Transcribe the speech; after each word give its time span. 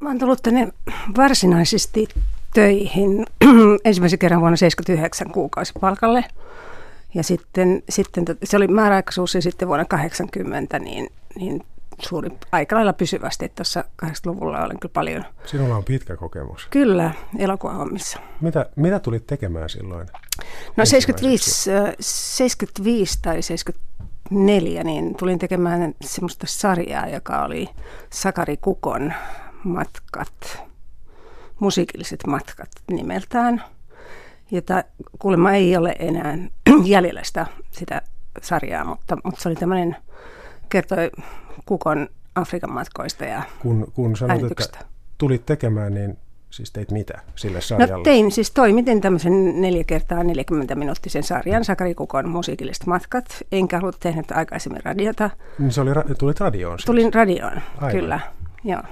Mä 0.00 0.08
oon 0.08 0.18
tullut 0.18 0.42
tänne 0.42 0.68
varsinaisesti 1.16 2.08
töihin 2.54 3.26
ensimmäisen 3.84 4.18
kerran 4.18 4.40
vuonna 4.40 4.56
79 4.56 5.30
kuukausipalkalle. 5.30 6.24
Ja 7.14 7.22
sitten, 7.22 7.82
sitten 7.88 8.24
se 8.44 8.56
oli 8.56 8.68
määräaikaisuus 8.68 9.34
ja 9.34 9.42
sitten 9.42 9.68
vuonna 9.68 9.84
80 9.84 10.78
niin, 10.78 11.12
niin 11.34 11.64
suuri, 12.02 12.30
aika 12.52 12.76
lailla 12.76 12.92
pysyvästi, 12.92 13.48
tuossa 13.48 13.84
80-luvulla 14.04 14.64
olen 14.64 14.80
kyllä 14.80 14.92
paljon. 14.92 15.24
Sinulla 15.46 15.76
on 15.76 15.84
pitkä 15.84 16.16
kokemus. 16.16 16.66
Kyllä, 16.70 17.10
elokuvahommissa. 17.38 18.18
Mitä, 18.40 18.66
mitä 18.76 18.98
tulit 18.98 19.26
tekemään 19.26 19.68
silloin? 19.68 20.08
No 20.76 20.84
75, 20.84 21.70
75 22.00 23.18
tai 23.22 23.42
74, 23.42 24.84
niin 24.84 25.14
tulin 25.14 25.38
tekemään 25.38 25.94
semmoista 26.00 26.46
sarjaa, 26.48 27.08
joka 27.08 27.44
oli 27.44 27.68
Sakari 28.10 28.56
Kukon 28.56 29.12
matkat, 29.64 30.62
musiikilliset 31.58 32.26
matkat 32.26 32.68
nimeltään, 32.90 33.64
jota 34.50 34.84
kuulemma 35.18 35.52
ei 35.52 35.76
ole 35.76 35.96
enää 35.98 36.38
jäljellä 36.84 37.20
sitä, 37.24 37.46
sitä 37.70 38.02
sarjaa, 38.42 38.84
mutta, 38.84 39.16
mutta 39.24 39.40
se 39.40 39.48
oli 39.48 39.56
tämmöinen, 39.56 39.96
kertoi 40.68 41.10
Kukon 41.66 42.08
Afrikan 42.34 42.72
matkoista 42.72 43.24
ja 43.24 43.42
Kun, 43.62 43.92
kun 43.94 44.16
sanot, 44.16 44.42
että 44.60 44.78
tulit 45.18 45.46
tekemään, 45.46 45.94
niin 45.94 46.18
siis 46.50 46.70
teit 46.70 46.90
mitä 46.90 47.18
sille 47.36 47.58
No 47.58 47.62
sarjalle? 47.62 48.04
tein, 48.04 48.32
siis 48.32 48.50
toimitin 48.50 49.00
tämmöisen 49.00 49.60
neljä 49.60 49.84
kertaa 49.84 50.24
40 50.24 50.74
minuuttisen 50.74 51.22
sarjan 51.22 51.64
Sakari 51.64 51.94
Kukon 51.94 52.28
musiikilliset 52.28 52.86
matkat. 52.86 53.24
Enkä 53.52 53.78
ollut 53.78 53.96
tehnyt 54.00 54.30
aikaisemmin 54.32 54.84
radiota. 54.84 55.30
Niin 55.58 55.72
se 55.72 55.80
oli, 55.80 55.92
ra- 55.94 56.14
tulit 56.18 56.40
radioon 56.40 56.78
siis. 56.78 56.86
Tulin 56.86 57.14
radioon, 57.14 57.60
Aivan. 57.76 57.90
kyllä. 57.90 58.20
Joo. 58.64 58.82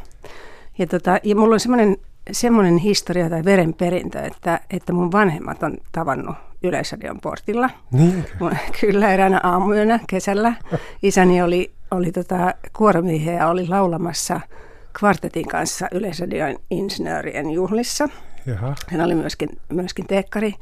Ja, 0.78 0.87
tota, 0.87 1.18
ja 1.23 1.37
mulla 1.37 1.55
on 1.55 1.60
semmoinen, 1.60 1.96
semmoinen 2.32 2.77
historia 2.78 3.30
tai 3.30 3.45
verenperintö, 3.45 4.21
että, 4.21 4.60
että 4.71 4.93
mun 4.93 5.12
vanhemmat 5.12 5.62
on 5.62 5.76
tavannut 5.93 6.37
Yleisradion 6.62 7.20
portilla. 7.20 7.70
Niin. 7.93 8.24
Mun- 8.40 8.57
Kyllä, 8.80 9.12
eräänä 9.12 9.40
aamuyönä 9.43 10.01
kesällä. 10.07 10.54
Isäni 11.02 11.43
oli, 11.43 11.70
oli 11.90 12.12
tota, 12.12 12.54
kuoromiehiä 12.76 13.32
ja 13.32 13.48
oli 13.48 13.68
laulamassa 13.68 14.40
kvartetin 14.98 15.48
kanssa 15.48 15.88
Yleisradion 15.93 16.57
insinöörien 16.70 17.51
juhlissa. 17.51 18.09
Jaha. 18.46 18.74
Hän 18.88 19.01
oli 19.01 19.15
myöskin, 19.15 19.48
myöskin 19.68 20.07
teekkari. 20.07 20.54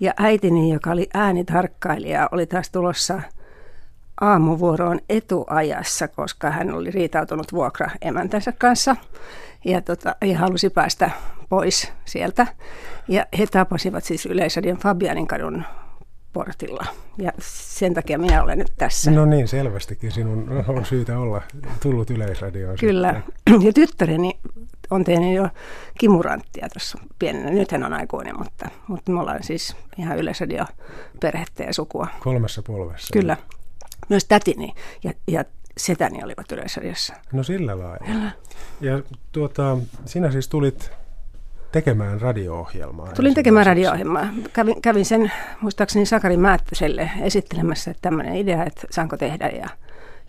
Ja 0.00 0.12
äitini, 0.16 0.72
joka 0.72 0.90
oli 0.90 1.08
äänitarkkailija, 1.14 2.28
oli 2.32 2.46
taas 2.46 2.70
tulossa 2.70 3.22
aamuvuoroon 4.20 5.00
etuajassa, 5.08 6.08
koska 6.08 6.50
hän 6.50 6.74
oli 6.74 6.90
riitautunut 6.90 7.52
vuokraemäntänsä 7.52 8.52
kanssa 8.52 8.96
ja, 9.64 9.80
tota, 9.80 10.16
ja 10.24 10.38
halusi 10.38 10.70
päästä 10.70 11.10
pois 11.48 11.92
sieltä. 12.04 12.46
Ja 13.08 13.26
he 13.38 13.46
tapasivat 13.46 14.04
siis 14.04 14.26
Yleisradion 14.26 14.76
Fabianin 14.76 15.26
kadun 15.26 15.64
portilla. 16.32 16.86
Ja 17.18 17.32
sen 17.38 17.94
takia 17.94 18.18
minä 18.18 18.42
olen 18.42 18.58
nyt 18.58 18.72
tässä. 18.78 19.10
No 19.10 19.24
niin, 19.24 19.48
selvästikin 19.48 20.12
sinun 20.12 20.64
on 20.68 20.84
syytä 20.84 21.18
olla 21.18 21.42
tullut 21.82 22.10
yleisradioon. 22.10 22.76
Kyllä. 22.80 23.14
sitten. 23.14 23.62
Ja 23.66 23.72
tyttäreni 23.72 24.40
on 24.90 25.04
tehnyt 25.04 25.34
jo 25.34 25.48
kimuranttia 25.98 26.68
tuossa 26.72 26.98
pienenä. 27.18 27.50
Nyt 27.50 27.72
hän 27.72 27.84
on 27.84 27.92
aikuinen, 27.92 28.38
mutta, 28.38 28.68
mutta 28.88 29.12
me 29.12 29.20
ollaan 29.20 29.42
siis 29.42 29.76
ihan 29.98 30.18
yleisradio 30.18 30.64
perhettä 31.20 31.62
ja 31.62 31.74
sukua. 31.74 32.06
Kolmessa 32.20 32.62
polvessa. 32.62 33.12
Kyllä. 33.12 33.36
Myös 34.08 34.24
tätini 34.24 34.74
ja, 35.04 35.12
ja 35.28 35.44
setäni 35.76 36.24
olivat 36.24 36.52
yleisradiossa. 36.52 37.14
No 37.32 37.42
sillä 37.42 37.78
lailla. 37.78 38.30
Ja 38.80 39.02
tuota, 39.32 39.78
sinä 40.04 40.30
siis 40.30 40.48
tulit 40.48 40.90
tekemään 41.72 42.20
radio-ohjelmaa. 42.20 43.12
Tulin 43.12 43.34
tekemään 43.34 43.66
radio-ohjelmaa. 43.66 44.26
Kävin, 44.52 44.82
kävin 44.82 45.04
sen 45.04 45.32
muistaakseni 45.60 46.06
Sakari 46.06 46.36
Määttöselle 46.36 47.10
esittelemässä, 47.22 47.90
että 47.90 48.00
tämmöinen 48.02 48.36
idea, 48.36 48.64
että 48.64 48.86
saanko 48.90 49.16
tehdä. 49.16 49.48
Ja, 49.48 49.68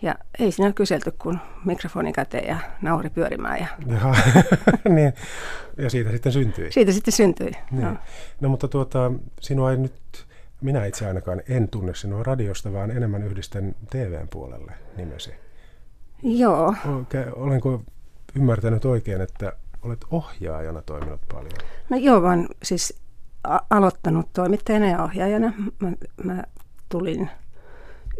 ja 0.02 0.14
ei 0.38 0.52
siinä 0.52 0.72
kyselty, 0.72 1.10
kun 1.18 1.38
mikrofoni 1.64 2.12
käteen 2.12 2.48
ja 2.48 2.58
nauhuri 2.82 3.10
pyörimään. 3.10 3.58
Ja 3.60 3.66
Jaha, 3.86 4.14
niin. 4.96 5.12
Ja 5.76 5.90
siitä 5.90 6.10
sitten 6.10 6.32
syntyi. 6.32 6.72
siitä 6.72 6.92
sitten 6.92 7.12
syntyi. 7.12 7.50
Niin. 7.70 7.84
No. 7.84 7.96
No 8.40 8.48
mutta 8.48 8.68
tuota, 8.68 9.12
sinua 9.40 9.70
ei 9.70 9.76
nyt, 9.76 10.26
minä 10.66 10.86
itse 10.86 11.06
ainakaan 11.06 11.42
en 11.48 11.68
tunne 11.68 11.94
sinua 11.94 12.22
radiosta, 12.22 12.72
vaan 12.72 12.90
enemmän 12.90 13.22
yhdistän 13.22 13.74
TVn 13.90 14.28
puolelle 14.28 14.72
nimesi. 14.96 15.30
Joo, 16.22 16.74
Olenko 17.32 17.82
ymmärtänyt 18.36 18.84
oikein, 18.84 19.20
että 19.20 19.52
olet 19.82 20.04
ohjaajana 20.10 20.82
toiminut 20.82 21.20
paljon? 21.32 21.52
No 21.90 21.96
joo, 21.96 22.22
vaan 22.22 22.48
siis 22.62 23.00
a- 23.44 23.60
aloittanut 23.70 24.32
toimittajana 24.32 24.86
ja 24.86 25.02
ohjaajana. 25.02 25.52
Mä, 25.78 25.92
mä 26.24 26.44
tulin 26.88 27.30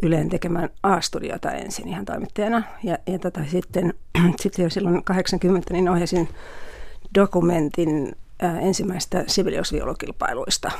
Yleen 0.03 0.29
tekemään 0.29 0.69
A-studiota 0.83 1.51
ensin 1.51 1.87
ihan 1.87 2.05
toimittajana. 2.05 2.63
Ja, 2.83 2.97
ja 3.07 3.19
tota, 3.19 3.41
sitten, 3.47 3.93
sitten 4.41 4.63
jo 4.63 4.69
silloin 4.69 5.03
80 5.03 5.73
niin 5.73 5.89
ohjasin 5.89 6.29
dokumentin 7.15 8.15
ää, 8.41 8.59
ensimmäistä 8.59 9.23
sibeliusviulukilpailuista, 9.27 10.71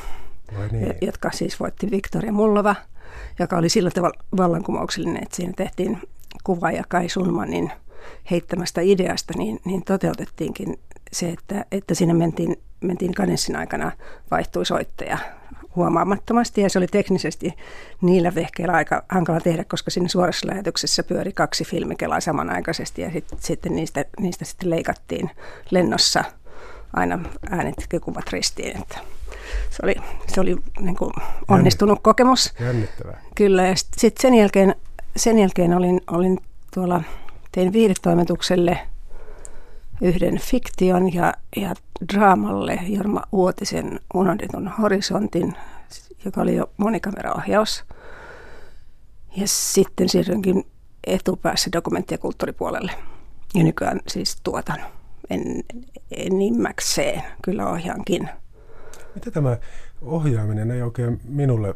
Niin. 0.71 0.95
jotka 1.01 1.31
siis 1.31 1.59
voitti 1.59 1.91
Victoria 1.91 2.31
Mullova, 2.31 2.75
joka 3.39 3.57
oli 3.57 3.69
sillä 3.69 3.91
tavalla 3.91 4.23
vallankumouksellinen, 4.37 5.23
että 5.23 5.35
siinä 5.35 5.53
tehtiin 5.55 6.01
kuva 6.43 6.71
ja 6.71 6.83
Kai 6.89 7.09
Sulmanin 7.09 7.71
heittämästä 8.31 8.81
ideasta, 8.81 9.33
niin, 9.37 9.59
niin 9.65 9.83
toteutettiinkin 9.83 10.79
se, 11.11 11.29
että, 11.29 11.65
että 11.71 11.95
siinä 11.95 12.13
mentiin, 12.13 12.55
mentiin 12.81 13.13
kadenssin 13.13 13.55
aikana 13.55 13.91
vaihtui 14.31 14.65
soittaja 14.65 15.17
huomaamattomasti 15.75 16.61
ja 16.61 16.69
se 16.69 16.79
oli 16.79 16.87
teknisesti 16.87 17.53
niillä 18.01 18.35
vehkeillä 18.35 18.73
aika 18.73 19.03
hankala 19.09 19.39
tehdä, 19.39 19.63
koska 19.63 19.91
siinä 19.91 20.07
suorassa 20.07 20.47
lähetyksessä 20.47 21.03
pyöri 21.03 21.33
kaksi 21.33 21.63
filmikelaa 21.65 22.19
samanaikaisesti 22.19 23.01
ja 23.01 23.11
sit, 23.11 23.25
sitten 23.39 23.75
niistä, 23.75 24.05
niistä 24.19 24.45
sitten 24.45 24.69
leikattiin 24.69 25.29
lennossa 25.71 26.23
aina 26.93 27.19
äänet 27.49 27.75
ja 27.93 27.99
kuvat 27.99 28.29
ristiin. 28.31 28.81
Että 28.81 28.99
se 29.69 29.79
oli, 29.83 29.95
se 30.27 30.41
oli 30.41 30.55
niin 30.79 30.95
kuin 30.95 31.11
onnistunut 31.47 31.99
kokemus. 32.01 32.53
Jännittävää. 32.59 33.21
Kyllä, 33.35 33.67
ja 33.67 33.75
sitten 33.75 33.99
sit 33.99 34.17
sen 34.17 34.33
jälkeen, 34.33 34.75
sen 35.15 35.39
jälkeen 35.39 35.73
olin, 35.73 36.01
olin 36.11 36.39
tuolla, 36.73 37.03
tein 37.51 37.73
viihdetoimitukselle 37.73 38.79
yhden 40.01 40.39
fiktion 40.39 41.13
ja, 41.13 41.33
ja 41.55 41.73
draamalle 42.13 42.79
Jorma 42.87 43.23
Uotisen 43.31 43.99
Unohdetun 44.13 44.67
horisontin, 44.67 45.55
joka 46.25 46.41
oli 46.41 46.55
jo 46.55 46.69
monikameraohjaus. 46.77 47.83
Ja 49.35 49.43
sitten 49.45 50.09
siirryinkin 50.09 50.67
etupäässä 51.07 51.69
dokumentti- 51.73 52.13
ja 52.13 52.17
kulttuuripuolelle. 52.17 52.91
Ja 53.55 53.63
nykyään 53.63 53.99
siis 54.07 54.37
tuotan 54.43 54.77
en, 55.29 55.63
enimmäkseen, 56.11 57.23
kyllä 57.41 57.69
ohjaankin. 57.69 58.29
Mitä 59.15 59.31
tämä 59.31 59.57
ohjaaminen 60.01 60.71
ei 60.71 60.81
oikein 60.81 61.19
minulle 61.29 61.75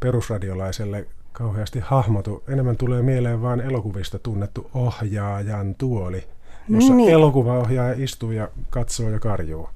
perusradiolaiselle 0.00 1.06
kauheasti 1.32 1.80
hahmotu. 1.82 2.44
Enemmän 2.48 2.76
tulee 2.76 3.02
mieleen 3.02 3.42
vain 3.42 3.60
elokuvista 3.60 4.18
tunnettu 4.18 4.70
ohjaajan 4.74 5.74
tuoli, 5.74 6.24
jossa 6.68 6.94
Niin. 6.94 7.10
elokuvaohjaaja 7.12 7.94
istuu 7.98 8.30
ja 8.30 8.48
katsoo 8.70 9.10
ja 9.10 9.18
karjuu. 9.20 9.68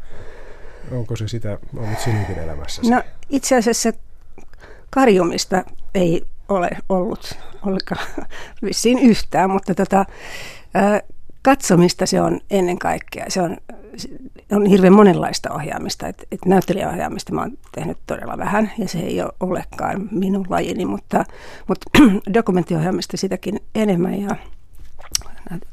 Onko 0.93 1.17
se 1.17 1.29
sitä 1.29 1.59
ollut 1.77 1.99
sinunkin 1.99 2.39
elämässäsi? 2.39 2.91
No 2.91 3.03
itse 3.31 3.57
asiassa 3.57 3.93
karjumista 4.91 5.65
ei 5.95 6.27
ole 6.49 6.71
ollut 6.89 7.39
ollenkaan 7.67 8.07
vissiin 8.65 8.99
yhtään, 8.99 9.51
mutta 9.51 9.75
tota, 9.75 10.05
ää, 10.75 11.01
katsomista 11.43 12.07
se 12.07 12.21
on 12.21 12.41
ennen 12.51 12.79
kaikkea. 12.79 13.25
Se 13.29 13.43
on, 13.43 13.57
on 14.53 14.67
hirveän 14.67 14.93
monenlaista 14.93 15.53
ohjaamista. 15.53 16.07
Et, 16.07 16.27
et 16.33 16.45
näyttelijäohjaamista 16.47 17.33
mä 17.33 17.41
oon 17.41 17.59
tehnyt 17.75 17.99
todella 18.07 18.39
vähän 18.39 18.71
ja 18.79 18.89
se 18.89 18.99
ei 18.99 19.23
ole 19.23 19.33
olekaan 19.41 20.09
minun 20.11 20.47
lajini, 20.49 20.85
mutta, 20.85 21.25
mutta 21.69 21.87
dokumenttiohjaamista 22.35 23.17
sitäkin 23.17 23.61
enemmän 23.75 24.21
ja 24.21 24.37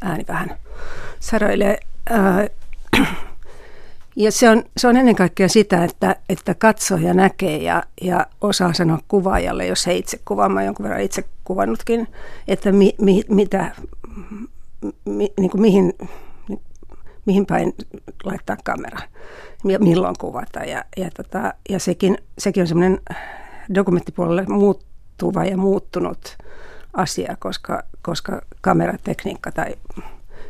ääni 0.01 0.25
vähän 0.27 0.55
saroilee. 1.19 1.77
Ää, 2.09 2.47
ja 4.15 4.31
se 4.31 4.49
on, 4.49 4.63
se 4.77 4.87
on 4.87 4.97
ennen 4.97 5.15
kaikkea 5.15 5.49
sitä, 5.49 5.83
että, 5.83 6.15
että 6.29 6.53
katsoja 6.53 7.13
näkee 7.13 7.57
ja, 7.57 7.83
ja 8.01 8.25
osaa 8.41 8.73
sanoa 8.73 8.99
kuvaajalle, 9.07 9.65
jos 9.65 9.87
ei 9.87 9.97
itse 9.97 10.19
kuvaa, 10.25 10.49
mä 10.49 10.63
jonkun 10.63 10.83
verran 10.83 11.01
itse 11.01 11.23
kuvannutkin, 11.43 12.07
että 12.47 12.71
mi, 12.71 12.95
mi, 13.01 13.21
mitä, 13.29 13.71
mi, 15.05 15.33
niin 15.39 15.51
kuin 15.51 15.61
mihin, 15.61 15.93
mihin 17.25 17.45
päin 17.45 17.73
laittaa 18.23 18.57
kamera 18.63 18.99
milloin 19.63 20.15
kuvata. 20.19 20.59
Ja, 20.59 20.83
ja, 20.97 21.09
tota, 21.17 21.53
ja 21.69 21.79
sekin, 21.79 22.17
sekin 22.37 22.61
on 22.61 22.67
semmoinen 22.67 22.99
dokumenttipuolelle 23.75 24.45
muuttuva 24.47 25.45
ja 25.45 25.57
muuttunut 25.57 26.37
asia, 26.93 27.37
koska, 27.39 27.83
koska 28.01 28.41
kameratekniikka 28.61 29.51
tai 29.51 29.75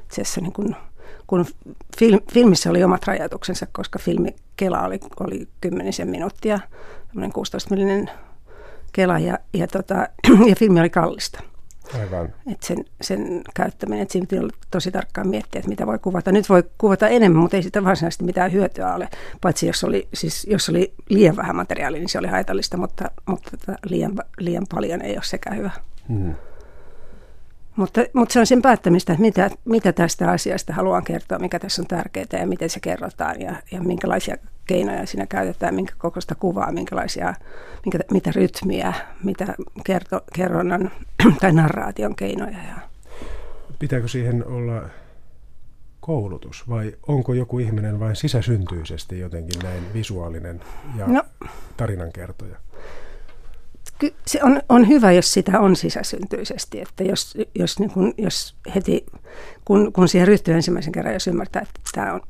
itse 0.04 0.22
asiassa 0.22 0.42
niin 0.42 0.54
kuin 0.54 0.76
kun 1.28 1.46
film, 2.00 2.20
filmissä 2.32 2.70
oli 2.70 2.84
omat 2.84 3.08
rajoituksensa, 3.08 3.68
koska 3.72 4.00
filmikela 4.00 4.82
oli, 4.82 5.00
oli 5.20 5.48
kymmenisen 5.62 6.08
minuuttia, 6.08 6.60
tämmöinen 7.08 7.32
16 7.32 7.70
millinen 7.70 8.10
kela 8.92 9.20
ja, 9.20 9.40
ja, 9.54 9.68
tota, 9.68 9.96
ja 10.50 10.56
filmi 10.56 10.80
oli 10.80 10.90
kallista. 10.90 11.44
Aivan. 11.94 12.34
Et 12.52 12.64
sen, 12.64 12.86
sen 13.02 13.42
käyttäminen, 13.56 14.02
että 14.02 14.12
siinä 14.12 14.28
piti 14.30 14.42
tosi 14.72 14.92
tarkkaan 14.92 15.28
miettiä, 15.28 15.60
että 15.60 15.70
mitä 15.70 15.88
voi 15.88 16.00
kuvata. 16.00 16.32
Nyt 16.32 16.50
voi 16.50 16.64
kuvata 16.78 17.08
enemmän, 17.08 17.42
mutta 17.42 17.58
ei 17.58 17.64
sitä 17.64 17.84
varsinaisesti 17.84 18.24
mitään 18.24 18.52
hyötyä 18.52 18.96
ole, 18.96 19.10
paitsi 19.42 19.68
jos 19.68 19.84
oli, 19.84 20.08
siis, 20.14 20.48
jos 20.50 20.70
oli 20.70 20.94
liian 21.10 21.36
vähän 21.36 21.56
materiaalia, 21.56 22.00
niin 22.00 22.10
se 22.10 22.20
oli 22.20 22.28
haitallista, 22.28 22.78
mutta, 22.78 23.12
mutta 23.26 23.52
tota, 23.58 23.78
liian, 23.86 24.16
liian 24.40 24.66
paljon 24.74 25.02
ei 25.02 25.16
ole 25.16 25.24
sekään 25.24 25.58
hyvä. 25.58 25.72
Hmm. 26.08 26.36
Mutta, 27.78 28.02
mutta 28.14 28.34
se 28.34 28.40
on 28.40 28.48
sen 28.48 28.62
päättämistä, 28.62 29.14
että 29.14 29.22
mitä, 29.22 29.50
mitä 29.66 29.94
tästä 29.94 30.32
asiasta 30.32 30.74
haluan 30.74 31.04
kertoa, 31.04 31.40
mikä 31.40 31.60
tässä 31.60 31.82
on 31.82 31.88
tärkeää 31.88 32.26
ja 32.40 32.48
miten 32.48 32.70
se 32.70 32.80
kerrotaan 32.80 33.42
ja, 33.42 33.56
ja 33.72 33.82
minkälaisia 33.82 34.38
keinoja 34.66 35.06
siinä 35.06 35.26
käytetään, 35.26 35.76
minkä 35.76 35.94
kokoista 35.98 36.36
kuvaa, 36.36 36.72
minkälaisia, 36.72 37.34
minkä, 37.86 38.00
mitä 38.12 38.32
rytmiä, 38.36 38.94
mitä 39.24 39.56
kerto, 39.86 40.22
kerronnan 40.34 40.92
tai 41.42 41.52
narraation 41.52 42.16
keinoja. 42.16 42.58
Ja. 42.58 42.76
Pitääkö 43.80 44.08
siihen 44.08 44.48
olla 44.48 44.90
koulutus 46.00 46.70
vai 46.70 46.94
onko 47.08 47.34
joku 47.34 47.60
ihminen 47.60 48.00
vain 48.00 48.16
sisäsyntyisesti 48.16 49.20
jotenkin 49.20 49.60
näin 49.64 49.84
visuaalinen 49.94 50.62
ja 50.98 51.08
no, 51.08 51.24
tarinankertoja? 51.78 52.58
Se 54.26 54.40
on, 54.44 54.62
on 54.70 54.88
hyvä, 54.88 55.12
jos 55.12 55.34
sitä 55.34 55.60
on 55.60 55.76
sisäsyntyisesti, 55.76 56.82
että 56.82 57.04
jos, 57.04 57.38
jos, 57.56 57.80
niin 57.80 57.92
kun, 57.92 58.14
jos 58.18 58.56
heti, 58.76 59.06
kun, 59.66 59.94
kun 59.94 60.08
siihen 60.08 60.28
ryhtyy 60.28 60.54
ensimmäisen 60.54 60.92
kerran, 60.92 61.14
jos 61.14 61.28
ymmärtää, 61.28 61.62
että 61.62 61.82
tämä 61.94 62.14
on, 62.14 62.22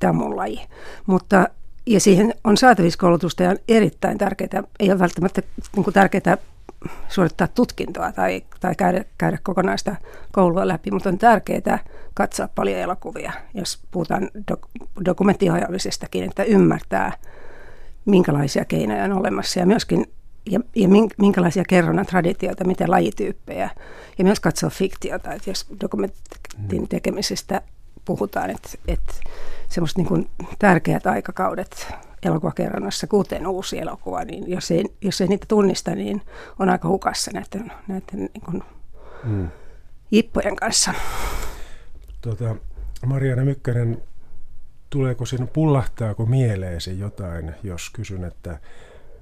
tämä 0.00 0.10
on 0.10 0.16
mun 0.16 0.36
laji. 0.36 0.60
Mutta, 1.06 1.48
ja 1.86 2.00
siihen 2.00 2.34
on 2.44 2.56
saatavissa 2.56 2.98
koulutusta 2.98 3.42
ja 3.42 3.50
on 3.50 3.58
erittäin 3.68 4.18
tärkeää, 4.18 4.62
ei 4.80 4.90
ole 4.90 4.98
välttämättä 4.98 5.42
niin 5.76 5.92
tärkeää 5.92 6.38
suorittaa 7.08 7.48
tutkintoa 7.48 8.12
tai, 8.12 8.42
tai 8.60 8.74
käydä, 8.74 9.04
käydä 9.18 9.38
kokonaista 9.42 9.96
koulua 10.32 10.68
läpi, 10.68 10.90
mutta 10.90 11.08
on 11.08 11.18
tärkeää 11.18 11.78
katsoa 12.14 12.48
paljon 12.54 12.78
elokuvia, 12.78 13.32
jos 13.54 13.78
puhutaan 13.90 14.30
dok- 14.52 14.86
dokumenttiohjaamisestakin, 15.04 16.24
että 16.24 16.44
ymmärtää, 16.44 17.12
minkälaisia 18.04 18.64
keinoja 18.64 19.04
on 19.04 19.12
olemassa 19.12 19.60
ja 19.60 19.66
myöskin 19.66 20.06
ja, 20.46 20.60
ja 20.76 20.88
minkälaisia 21.18 21.64
kerronnan 21.68 22.06
traditioita, 22.06 22.64
miten 22.64 22.90
lajityyppejä. 22.90 23.70
Ja 24.18 24.24
myös 24.24 24.40
katsoa 24.40 24.70
fiktiota, 24.70 25.32
että 25.32 25.50
jos 25.50 25.66
dokumentin 25.80 26.80
mm. 26.80 26.88
tekemisestä 26.88 27.62
puhutaan, 28.04 28.50
että, 28.50 28.68
että 28.88 29.14
semmoiset 29.68 29.98
niin 29.98 30.30
tärkeät 30.58 31.06
aikakaudet 31.06 31.86
elokuvakerronnassa, 32.22 33.06
kuten 33.06 33.46
uusi 33.46 33.78
elokuva, 33.78 34.24
niin 34.24 34.50
jos 34.50 34.70
ei, 34.70 34.84
jos 35.00 35.20
ei 35.20 35.28
niitä 35.28 35.46
tunnista, 35.48 35.94
niin 35.94 36.22
on 36.58 36.68
aika 36.68 36.88
hukassa 36.88 37.30
näiden, 37.34 37.72
näiden 37.88 38.18
niin 38.34 38.42
kuin 38.44 38.62
mm. 39.24 39.48
jippojen 40.10 40.56
kanssa. 40.56 40.94
Tota, 42.20 42.56
Mariana 43.06 43.44
Mykkänen, 43.44 44.02
tuleeko 44.90 45.26
sinun, 45.26 45.48
pullahtaako 45.48 46.26
mieleesi 46.26 46.98
jotain, 46.98 47.54
jos 47.62 47.90
kysyn, 47.90 48.24
että 48.24 48.58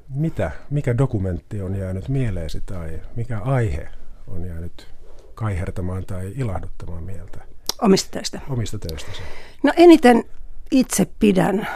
mitä, 0.08 0.50
mikä 0.70 0.98
dokumentti 0.98 1.62
on 1.62 1.76
jäänyt 1.76 2.08
mieleesi 2.08 2.60
tai 2.66 3.00
mikä 3.16 3.38
aihe 3.40 3.88
on 4.28 4.44
jäänyt 4.46 4.94
kaihertamaan 5.34 6.06
tai 6.06 6.32
ilahduttamaan 6.36 7.04
mieltä? 7.04 7.38
Omista 7.82 8.08
töistä. 8.10 8.40
Omista 8.50 8.78
töistäsi. 8.78 9.22
No 9.62 9.72
eniten 9.76 10.24
itse 10.70 11.06
pidän 11.18 11.68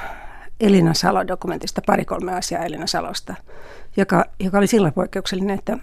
Elina 0.60 0.94
Salo-dokumentista, 0.94 1.82
pari-kolme 1.86 2.32
asiaa 2.32 2.64
Elina 2.64 2.86
Salosta, 2.86 3.34
joka, 3.96 4.24
joka 4.40 4.58
oli 4.58 4.66
sillä 4.66 4.92
poikkeuksellinen, 4.92 5.58
että, 5.58 5.78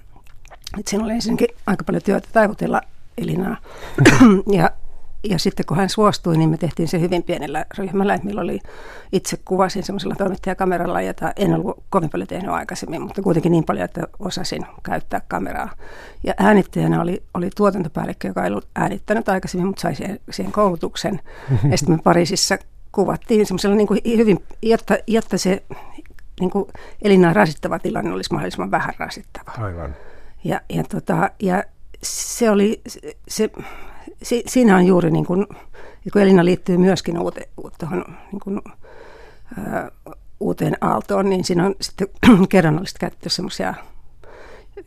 että 0.79 0.89
siinä 0.89 1.03
oli 1.05 1.13
ensinnäkin 1.13 1.47
aika 1.67 1.83
paljon 1.83 2.03
työtä 2.03 2.27
taivutella 2.33 2.81
Elinaa. 3.17 3.57
ja 4.57 4.71
ja 5.29 5.39
sitten 5.39 5.65
kun 5.65 5.77
hän 5.77 5.89
suostui, 5.89 6.37
niin 6.37 6.49
me 6.49 6.57
tehtiin 6.57 6.87
se 6.87 6.99
hyvin 6.99 7.23
pienellä 7.23 7.65
ryhmällä, 7.77 8.13
että 8.13 8.25
meillä 8.25 8.41
oli, 8.41 8.59
itse 9.11 9.37
kuvasin 9.45 9.83
semmoisella 9.83 10.15
toimittajakameralla, 10.15 11.01
jota 11.01 11.33
en 11.35 11.53
ollut 11.53 11.83
kovin 11.89 12.09
paljon 12.09 12.27
tehnyt 12.27 12.51
aikaisemmin, 12.51 13.01
mutta 13.01 13.21
kuitenkin 13.21 13.51
niin 13.51 13.63
paljon, 13.63 13.85
että 13.85 14.01
osasin 14.19 14.65
käyttää 14.83 15.21
kameraa. 15.27 15.69
Ja 16.23 16.33
äänittäjänä 16.37 17.01
oli, 17.01 17.23
oli 17.33 17.49
tuotantopäällikkö, 17.55 18.27
joka 18.27 18.43
ei 18.43 18.49
ollut 18.49 18.67
äänittänyt 18.75 19.29
aikaisemmin, 19.29 19.67
mutta 19.67 19.81
sai 19.81 19.95
siihen, 19.95 20.19
siihen 20.31 20.51
koulutuksen. 20.51 21.19
Ja 21.71 21.77
sitten 21.77 21.95
me 21.95 22.01
Pariisissa 22.03 22.57
kuvattiin 22.91 23.45
semmoisella 23.45 23.75
niin 23.75 23.87
kuin 23.87 23.99
hyvin, 24.17 24.43
jotta, 24.61 24.97
jotta 25.07 25.37
se 25.37 25.63
niin 26.39 26.49
kuin 26.49 26.67
rasittava 27.33 27.79
tilanne 27.79 28.13
olisi 28.13 28.33
mahdollisimman 28.33 28.71
vähän 28.71 28.93
rasittava. 28.97 29.51
Aivan. 29.65 29.95
Ja, 30.43 30.61
ja, 30.69 30.83
tota, 30.83 31.29
ja 31.39 31.63
se 32.03 32.49
oli, 32.49 32.81
se, 33.27 33.49
si, 34.23 34.43
siinä 34.47 34.75
on 34.75 34.85
juuri 34.85 35.11
niin 35.11 35.25
kuin, 35.25 35.47
kun 36.13 36.21
Elina 36.21 36.45
liittyy 36.45 36.77
myöskin 36.77 37.19
uute, 37.19 37.49
tuohon, 37.79 38.05
niin 38.31 38.39
kuin, 38.39 38.61
ää, 39.57 39.91
uuteen 40.39 40.77
aaltoon, 40.81 41.29
niin 41.29 41.43
siinä 41.43 41.65
on 41.65 41.75
sitten 41.81 42.07
kerronnallisesti 42.49 42.99
käytetty 42.99 43.29
semmoisia 43.29 43.73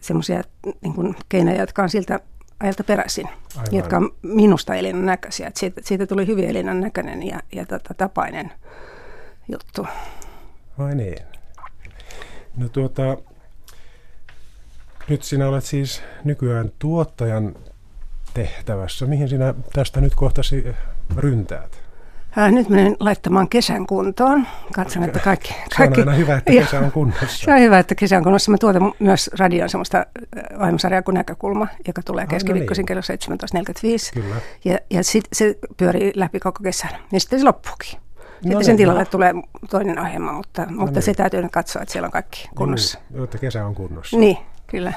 semmoisia 0.01 0.43
niin 0.81 1.17
keinoja, 1.29 1.61
jotka 1.61 1.83
on 1.83 1.91
siltä 1.91 2.21
ajalta 2.61 2.85
peräisin, 2.85 3.29
Aivan. 3.57 3.75
jotka 3.75 3.97
on 3.97 4.15
minusta 4.23 4.75
Elinan 4.75 5.07
näköisiä. 5.07 5.51
Siitä, 5.55 5.81
siitä 5.85 6.07
tuli 6.07 6.27
hyvin 6.27 6.49
Elinan 6.49 6.81
näköinen 6.81 7.27
ja, 7.27 7.41
ja 7.53 7.67
tota, 7.67 7.95
tapainen 7.95 8.53
juttu. 9.53 9.87
Vai 10.79 10.95
niin. 10.95 11.19
No 12.57 12.69
tuota, 12.69 13.17
nyt 15.09 15.23
sinä 15.23 15.49
olet 15.49 15.65
siis 15.65 16.03
nykyään 16.25 16.73
tuottajan 16.79 17.55
tehtävässä. 18.35 19.07
Mihin 19.07 19.29
sinä 19.29 19.55
tästä 19.73 20.01
nyt 20.01 20.15
kohtasi 20.15 20.67
ryntäät? 21.17 21.89
Ää, 22.37 22.51
nyt 22.51 22.69
menen 22.69 22.97
laittamaan 23.01 23.49
kesän 23.49 23.87
kuntoon. 23.87 24.47
Katson, 24.75 25.03
että 25.03 25.19
kaikki... 25.19 25.55
kaikki 25.77 25.97
se 25.97 26.03
on 26.03 26.09
aina 26.09 26.19
hyvä, 26.19 26.37
että 26.37 26.53
kesä 26.53 26.79
on 26.79 26.93
kunnossa. 26.93 27.45
Se 27.45 27.53
on 27.53 27.61
hyvä, 27.61 27.79
että 27.79 27.95
kesä 27.95 28.17
on 28.17 28.23
kunnossa. 28.23 28.51
Mä 28.51 28.59
tuotan 28.59 28.93
myös 28.99 29.31
radion 29.39 29.69
sellaista 29.69 30.07
ohjelmasarjaa 30.61 31.03
kuin 31.03 31.15
Näkökulma, 31.15 31.67
joka 31.87 32.03
tulee 32.03 32.27
keskiviikkoisin 32.27 32.83
niin. 32.83 32.87
kello 32.87 33.01
17.45. 34.17 34.23
Kyllä. 34.23 34.35
Ja, 34.65 34.79
ja 34.91 35.05
sit 35.05 35.25
se 35.33 35.59
pyörii 35.77 36.13
läpi 36.15 36.41
koko 36.41 36.63
kesän. 36.63 36.91
Ja 37.13 37.21
sitten 37.21 37.39
se 37.39 37.45
loppuukin. 37.45 37.91
Sitten 38.33 38.53
no 38.53 38.63
sen 38.63 38.67
niin, 38.67 38.77
tilalle 38.77 39.03
no. 39.03 39.11
tulee 39.11 39.35
toinen 39.71 39.99
ohjelma, 39.99 40.33
mutta, 40.33 40.63
no 40.63 40.71
mutta 40.71 40.93
niin. 40.93 41.03
se 41.03 41.15
täytyy 41.15 41.49
katsoa, 41.53 41.83
että 41.83 41.93
siellä 41.93 42.07
on 42.07 42.13
kaikki 42.13 42.49
kunnossa. 42.57 42.99
No 42.99 43.17
niin, 43.17 43.25
että 43.25 43.39
kesä 43.39 43.67
on 43.67 43.75
kunnossa. 43.75 44.17
Niin, 44.17 44.39
kyllä. 44.67 44.93